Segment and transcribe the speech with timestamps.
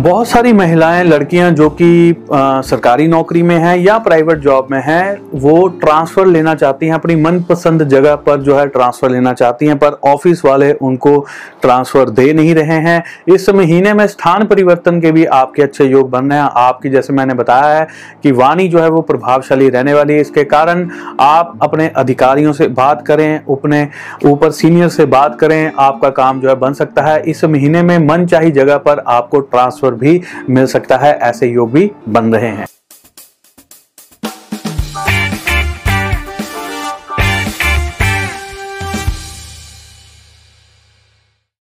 [0.00, 2.26] बहुत सारी महिलाएँ, लड़कियाँ जो कि
[2.64, 7.16] सरकारी नौकरी में हैं या प्राइवेट जॉब में हैं, वो ट्रांसफ़र लेना चाहती हैं, अपनी
[7.16, 11.18] मनपसंद जगह पर जो है ट्रांसफ़र लेना चाहती हैं, पर ऑफ़िस वाले उनको
[11.62, 16.10] ट्रांसफ़र दे नहीं रहे हैं। इस महीने में स्थान परिवर्तन के भी आपके अच्छे योग
[16.10, 17.86] बन रहे हैं। आपकी, जैसे मैंने बताया है
[18.22, 20.88] कि वाणी जो है वो प्रभावशाली रहने वाली है। इसके कारण
[21.20, 23.86] आप अपने अधिकारियों से बात करें, अपने
[24.24, 27.98] ऊपर सीनियर से बात करें, आपका काम जो है बन सकता है। इस महीने में
[28.06, 30.20] मन चाही जगह पर आपको ट्रांसफ़र भी
[30.50, 32.66] मिल सकता है ऐसे योग भी बन रहे हैं।